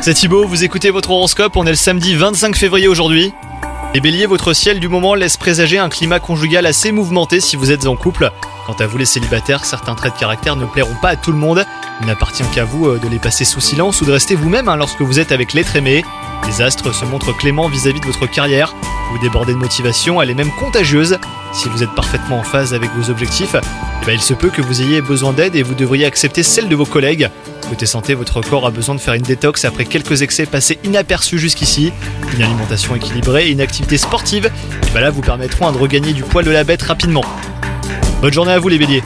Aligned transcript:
C'est 0.00 0.14
Thibaut, 0.14 0.46
vous 0.46 0.62
écoutez 0.62 0.90
votre 0.90 1.10
horoscope, 1.10 1.56
on 1.56 1.66
est 1.66 1.70
le 1.70 1.74
samedi 1.74 2.14
25 2.14 2.54
février 2.54 2.86
aujourd'hui. 2.86 3.32
Les 3.92 4.00
béliers, 4.00 4.26
votre 4.26 4.52
ciel 4.52 4.78
du 4.78 4.86
moment 4.86 5.16
laisse 5.16 5.36
présager 5.36 5.78
un 5.78 5.88
climat 5.88 6.20
conjugal 6.20 6.64
assez 6.64 6.92
mouvementé 6.92 7.40
si 7.40 7.56
vous 7.56 7.72
êtes 7.72 7.88
en 7.88 7.96
couple. 7.96 8.30
Quant 8.66 8.74
à 8.74 8.86
vous 8.86 8.96
les 8.96 9.04
célibataires, 9.04 9.64
certains 9.64 9.96
traits 9.96 10.14
de 10.14 10.20
caractère 10.20 10.54
ne 10.54 10.64
plairont 10.64 10.94
pas 11.02 11.08
à 11.08 11.16
tout 11.16 11.32
le 11.32 11.38
monde. 11.38 11.66
Il 12.02 12.06
n'appartient 12.06 12.44
qu'à 12.54 12.64
vous 12.64 12.86
euh, 12.86 13.00
de 13.00 13.08
les 13.08 13.18
passer 13.18 13.44
sous 13.44 13.60
silence 13.60 14.00
ou 14.00 14.04
de 14.04 14.12
rester 14.12 14.36
vous-même 14.36 14.68
hein, 14.68 14.76
lorsque 14.76 15.00
vous 15.00 15.18
êtes 15.18 15.32
avec 15.32 15.54
l'être 15.54 15.74
aimé. 15.74 16.04
Les 16.46 16.62
astres 16.62 16.94
se 16.94 17.04
montrent 17.04 17.36
cléments 17.36 17.68
vis-à-vis 17.68 18.00
de 18.00 18.06
votre 18.06 18.26
carrière. 18.26 18.76
Vous 19.10 19.18
débordez 19.18 19.54
de 19.54 19.58
motivation, 19.58 20.22
elle 20.22 20.30
est 20.30 20.34
même 20.34 20.52
contagieuse. 20.52 21.18
Si 21.52 21.68
vous 21.68 21.82
êtes 21.82 21.94
parfaitement 21.96 22.38
en 22.38 22.44
phase 22.44 22.74
avec 22.74 22.90
vos 22.94 23.10
objectifs, 23.10 23.56
eh 23.56 24.06
ben, 24.06 24.12
il 24.12 24.22
se 24.22 24.34
peut 24.34 24.50
que 24.50 24.62
vous 24.62 24.82
ayez 24.82 25.00
besoin 25.00 25.32
d'aide 25.32 25.56
et 25.56 25.64
vous 25.64 25.74
devriez 25.74 26.04
accepter 26.04 26.44
celle 26.44 26.68
de 26.68 26.76
vos 26.76 26.86
collègues. 26.86 27.28
Côté 27.68 27.84
santé, 27.84 28.14
votre 28.14 28.40
corps 28.40 28.66
a 28.66 28.70
besoin 28.70 28.94
de 28.94 29.00
faire 29.00 29.12
une 29.14 29.22
détox 29.22 29.64
après 29.66 29.84
quelques 29.84 30.22
excès 30.22 30.46
passés 30.46 30.78
inaperçus 30.84 31.38
jusqu'ici. 31.38 31.92
Une 32.34 32.42
alimentation 32.42 32.96
équilibrée 32.96 33.48
et 33.48 33.50
une 33.50 33.60
activité 33.60 33.98
sportive 33.98 34.50
eh 34.86 34.90
ben 34.94 35.00
là 35.00 35.10
vous 35.10 35.20
permettront 35.20 35.70
de 35.70 35.76
regagner 35.76 36.14
du 36.14 36.22
poil 36.22 36.46
de 36.46 36.50
la 36.50 36.64
bête 36.64 36.82
rapidement. 36.82 37.24
Bonne 38.22 38.32
journée 38.32 38.52
à 38.52 38.58
vous 38.58 38.68
les 38.68 38.78
béliers 38.78 39.02